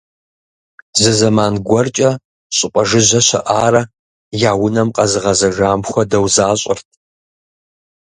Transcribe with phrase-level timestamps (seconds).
[0.99, 2.09] Зы зэман гуэркӏэ
[2.55, 3.81] щӏыпӏэ жыжьэ щыӏарэ,
[4.49, 6.87] я унэм къагъэзэжам хуэдэу защӏырт.